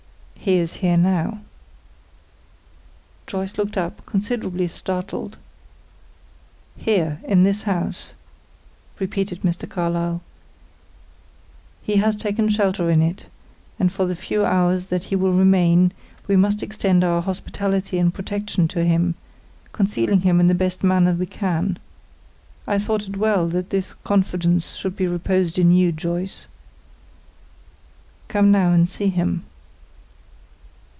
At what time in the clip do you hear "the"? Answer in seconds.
14.07-14.15, 20.47-20.55